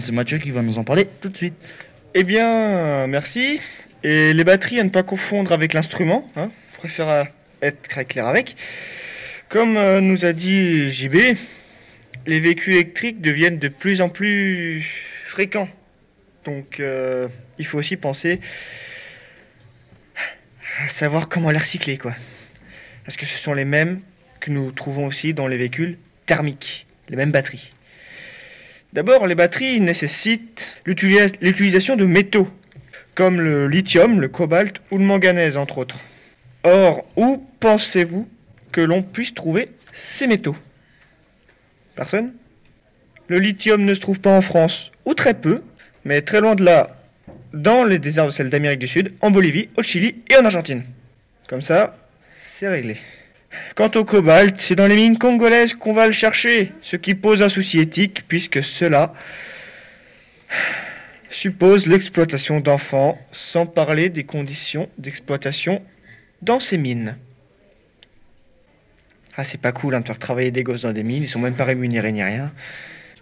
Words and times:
C'est 0.00 0.12
Mathieu 0.12 0.38
qui 0.38 0.50
va 0.50 0.62
nous 0.62 0.78
en 0.78 0.84
parler 0.84 1.06
tout 1.20 1.28
de 1.28 1.36
suite. 1.36 1.74
Eh 2.14 2.24
bien, 2.24 3.06
merci. 3.06 3.60
Et 4.02 4.32
les 4.32 4.44
batteries 4.44 4.80
à 4.80 4.84
ne 4.84 4.88
pas 4.88 5.02
confondre 5.02 5.52
avec 5.52 5.74
l'instrument. 5.74 6.28
Hein. 6.36 6.50
Préfère 6.78 7.08
euh, 7.08 7.24
être 7.60 7.82
très 7.82 8.06
clair 8.06 8.26
avec. 8.26 8.56
Comme 9.48 9.76
euh, 9.76 10.00
nous 10.00 10.24
a 10.24 10.32
dit 10.32 10.90
JB, 10.90 11.36
les 12.26 12.40
véhicules 12.40 12.74
électriques 12.74 13.20
deviennent 13.20 13.58
de 13.58 13.68
plus 13.68 14.00
en 14.00 14.08
plus 14.08 14.86
fréquents. 15.26 15.68
Donc, 16.44 16.80
euh, 16.80 17.28
il 17.58 17.66
faut 17.66 17.78
aussi 17.78 17.96
penser 17.96 18.40
à 20.82 20.88
savoir 20.88 21.28
comment 21.28 21.50
les 21.50 21.58
recycler, 21.58 21.98
quoi. 21.98 22.14
Parce 23.04 23.18
que 23.18 23.26
ce 23.26 23.36
sont 23.36 23.52
les 23.52 23.66
mêmes 23.66 24.00
que 24.40 24.50
nous 24.50 24.72
trouvons 24.72 25.06
aussi 25.06 25.34
dans 25.34 25.46
les 25.46 25.58
véhicules 25.58 25.98
thermiques, 26.24 26.86
les 27.10 27.16
mêmes 27.16 27.32
batteries. 27.32 27.72
D'abord, 28.92 29.28
les 29.28 29.36
batteries 29.36 29.80
nécessitent 29.80 30.76
l'utilisation 30.84 31.94
de 31.94 32.04
métaux, 32.04 32.48
comme 33.14 33.40
le 33.40 33.68
lithium, 33.68 34.20
le 34.20 34.28
cobalt 34.28 34.80
ou 34.90 34.98
le 34.98 35.04
manganèse, 35.04 35.56
entre 35.56 35.78
autres. 35.78 36.00
Or, 36.64 37.06
où 37.16 37.46
pensez-vous 37.60 38.28
que 38.72 38.80
l'on 38.80 39.02
puisse 39.02 39.32
trouver 39.32 39.68
ces 39.94 40.26
métaux? 40.26 40.56
Personne? 41.94 42.32
Le 43.28 43.38
lithium 43.38 43.84
ne 43.84 43.94
se 43.94 44.00
trouve 44.00 44.18
pas 44.18 44.36
en 44.36 44.42
France, 44.42 44.90
ou 45.04 45.14
très 45.14 45.34
peu, 45.34 45.62
mais 46.04 46.20
très 46.22 46.40
loin 46.40 46.56
de 46.56 46.64
là, 46.64 46.96
dans 47.52 47.84
les 47.84 48.00
déserts 48.00 48.26
de 48.26 48.32
sel 48.32 48.50
d'Amérique 48.50 48.80
du 48.80 48.88
Sud, 48.88 49.12
en 49.20 49.30
Bolivie, 49.30 49.68
au 49.76 49.84
Chili 49.84 50.16
et 50.28 50.36
en 50.36 50.44
Argentine. 50.44 50.82
Comme 51.48 51.62
ça, 51.62 51.96
c'est 52.42 52.68
réglé. 52.68 52.96
Quant 53.74 53.90
au 53.94 54.04
cobalt, 54.04 54.58
c'est 54.58 54.74
dans 54.74 54.86
les 54.86 54.96
mines 54.96 55.18
congolaises 55.18 55.74
qu'on 55.74 55.92
va 55.92 56.06
le 56.06 56.12
chercher, 56.12 56.72
ce 56.82 56.96
qui 56.96 57.14
pose 57.14 57.42
un 57.42 57.48
souci 57.48 57.78
éthique 57.78 58.22
puisque 58.28 58.62
cela 58.62 59.14
suppose 61.30 61.86
l'exploitation 61.86 62.60
d'enfants, 62.60 63.18
sans 63.32 63.66
parler 63.66 64.08
des 64.08 64.24
conditions 64.24 64.88
d'exploitation 64.98 65.82
dans 66.42 66.60
ces 66.60 66.76
mines. 66.76 67.16
Ah, 69.36 69.44
c'est 69.44 69.60
pas 69.60 69.72
cool 69.72 69.94
hein, 69.94 70.00
de 70.00 70.06
faire 70.06 70.18
travailler 70.18 70.50
des 70.50 70.64
gosses 70.64 70.82
dans 70.82 70.92
des 70.92 71.04
mines, 71.04 71.22
ils 71.22 71.28
sont 71.28 71.38
même 71.38 71.54
pas 71.54 71.64
rémunérés 71.64 72.12
ni 72.12 72.22
rien. 72.22 72.52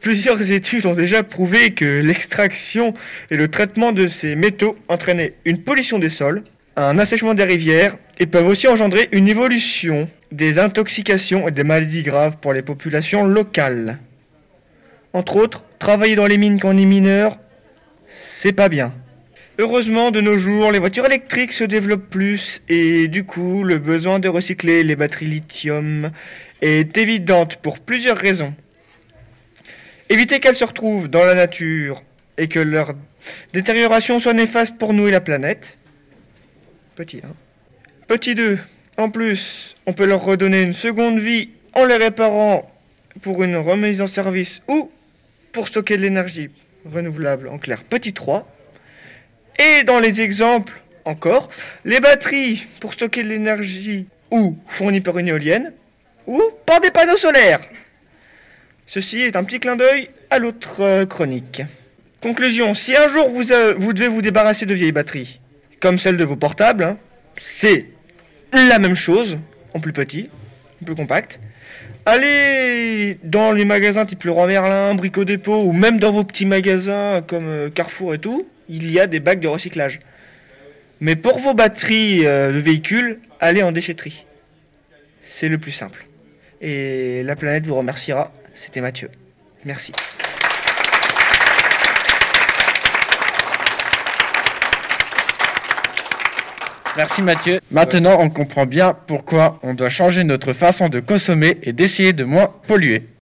Plusieurs 0.00 0.50
études 0.50 0.86
ont 0.86 0.94
déjà 0.94 1.22
prouvé 1.22 1.74
que 1.74 2.00
l'extraction 2.00 2.94
et 3.30 3.36
le 3.36 3.48
traitement 3.48 3.92
de 3.92 4.08
ces 4.08 4.36
métaux 4.36 4.78
entraînaient 4.88 5.34
une 5.44 5.62
pollution 5.62 5.98
des 5.98 6.10
sols, 6.10 6.44
un 6.76 6.98
assèchement 6.98 7.34
des 7.34 7.44
rivières 7.44 7.96
et 8.18 8.26
peuvent 8.26 8.46
aussi 8.46 8.68
engendrer 8.68 9.08
une 9.12 9.28
évolution 9.28 10.08
des 10.32 10.58
intoxications 10.58 11.48
et 11.48 11.52
des 11.52 11.64
maladies 11.64 12.02
graves 12.02 12.38
pour 12.38 12.52
les 12.52 12.62
populations 12.62 13.24
locales. 13.24 13.98
Entre 15.12 15.36
autres, 15.36 15.64
travailler 15.78 16.16
dans 16.16 16.26
les 16.26 16.38
mines 16.38 16.60
quand 16.60 16.74
on 16.74 16.78
est 16.78 16.84
mineur, 16.84 17.38
c'est 18.08 18.52
pas 18.52 18.68
bien. 18.68 18.92
Heureusement, 19.58 20.10
de 20.10 20.20
nos 20.20 20.36
jours, 20.36 20.70
les 20.70 20.78
voitures 20.78 21.06
électriques 21.06 21.54
se 21.54 21.64
développent 21.64 22.10
plus 22.10 22.62
et 22.68 23.08
du 23.08 23.24
coup, 23.24 23.64
le 23.64 23.78
besoin 23.78 24.18
de 24.18 24.28
recycler 24.28 24.82
les 24.82 24.96
batteries 24.96 25.26
lithium 25.26 26.10
est 26.60 26.96
évidente 26.98 27.56
pour 27.56 27.78
plusieurs 27.78 28.18
raisons. 28.18 28.54
Éviter 30.10 30.40
qu'elles 30.40 30.56
se 30.56 30.64
retrouvent 30.64 31.08
dans 31.08 31.24
la 31.24 31.34
nature 31.34 32.02
et 32.36 32.48
que 32.48 32.60
leur 32.60 32.94
détérioration 33.52 34.20
soit 34.20 34.34
néfaste 34.34 34.76
pour 34.76 34.92
nous 34.92 35.08
et 35.08 35.10
la 35.10 35.20
planète. 35.20 35.78
Petit 36.94 37.22
1. 37.24 37.45
Petit 38.08 38.36
2. 38.36 38.58
En 38.98 39.10
plus, 39.10 39.74
on 39.84 39.92
peut 39.92 40.06
leur 40.06 40.22
redonner 40.22 40.62
une 40.62 40.72
seconde 40.72 41.18
vie 41.18 41.50
en 41.74 41.84
les 41.84 41.96
réparant 41.96 42.70
pour 43.20 43.42
une 43.42 43.56
remise 43.56 44.00
en 44.00 44.06
service 44.06 44.62
ou 44.68 44.92
pour 45.50 45.66
stocker 45.66 45.96
de 45.96 46.02
l'énergie 46.02 46.50
renouvelable 46.84 47.48
en 47.48 47.58
clair. 47.58 47.82
Petit 47.82 48.12
3. 48.12 48.46
Et 49.58 49.82
dans 49.82 49.98
les 49.98 50.20
exemples 50.20 50.80
encore, 51.04 51.50
les 51.84 51.98
batteries 51.98 52.64
pour 52.78 52.92
stocker 52.92 53.24
de 53.24 53.28
l'énergie 53.28 54.06
ou 54.30 54.56
fournies 54.68 55.00
par 55.00 55.18
une 55.18 55.28
éolienne 55.28 55.72
ou 56.28 56.40
par 56.64 56.80
des 56.80 56.92
panneaux 56.92 57.16
solaires. 57.16 57.60
Ceci 58.86 59.22
est 59.22 59.34
un 59.34 59.42
petit 59.42 59.58
clin 59.58 59.74
d'œil 59.74 60.10
à 60.30 60.38
l'autre 60.38 60.80
euh, 60.80 61.06
chronique. 61.06 61.62
Conclusion, 62.20 62.74
si 62.74 62.96
un 62.96 63.08
jour 63.08 63.28
vous, 63.30 63.50
euh, 63.50 63.74
vous 63.76 63.92
devez 63.92 64.08
vous 64.08 64.22
débarrasser 64.22 64.64
de 64.64 64.74
vieilles 64.74 64.92
batteries, 64.92 65.40
comme 65.80 65.98
celles 65.98 66.16
de 66.16 66.24
vos 66.24 66.36
portables, 66.36 66.84
hein, 66.84 66.98
c'est 67.36 67.86
la 68.64 68.78
même 68.78 68.94
chose, 68.94 69.38
en 69.74 69.80
plus 69.80 69.92
petit, 69.92 70.30
plus 70.84 70.94
compact. 70.94 71.40
Allez 72.06 73.18
dans 73.24 73.52
les 73.52 73.64
magasins 73.64 74.06
type 74.06 74.22
Leroy 74.24 74.46
Merlin, 74.46 74.94
Brico 74.94 75.24
Dépôt, 75.24 75.64
ou 75.64 75.72
même 75.72 75.98
dans 75.98 76.12
vos 76.12 76.24
petits 76.24 76.46
magasins 76.46 77.22
comme 77.26 77.48
euh, 77.48 77.70
Carrefour 77.70 78.14
et 78.14 78.18
tout, 78.18 78.46
il 78.68 78.90
y 78.90 79.00
a 79.00 79.06
des 79.06 79.20
bacs 79.20 79.40
de 79.40 79.48
recyclage. 79.48 80.00
Mais 81.00 81.16
pour 81.16 81.38
vos 81.38 81.52
batteries 81.52 82.20
de 82.20 82.58
véhicules, 82.58 83.18
allez 83.38 83.62
en 83.62 83.70
déchetterie. 83.70 84.24
C'est 85.26 85.48
le 85.48 85.58
plus 85.58 85.72
simple. 85.72 86.06
Et 86.62 87.22
la 87.22 87.36
planète 87.36 87.66
vous 87.66 87.74
remerciera 87.74 88.32
c'était 88.56 88.80
Mathieu. 88.80 89.10
Merci. 89.64 89.92
Merci 96.96 97.22
Mathieu. 97.22 97.60
Maintenant, 97.70 98.16
on 98.20 98.30
comprend 98.30 98.66
bien 98.66 98.96
pourquoi 99.06 99.58
on 99.62 99.74
doit 99.74 99.90
changer 99.90 100.24
notre 100.24 100.52
façon 100.52 100.88
de 100.88 101.00
consommer 101.00 101.58
et 101.62 101.72
d'essayer 101.72 102.12
de 102.12 102.24
moins 102.24 102.48
polluer. 102.66 103.15